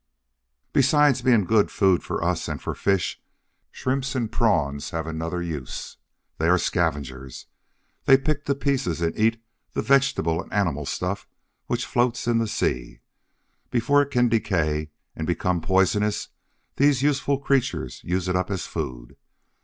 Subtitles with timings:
[0.73, 3.21] Besides being good food for us, and for the fish,
[3.71, 5.97] Shrimps and Prawns have another use.
[6.39, 7.45] They are scavengers.
[8.05, 9.39] They pick to pieces and eat
[9.73, 11.27] the vegetable and animal stuff
[11.67, 13.01] which floats in the sea.
[13.69, 16.29] Before it can decay and become poisonous,
[16.77, 19.17] these useful creatures use it up as food.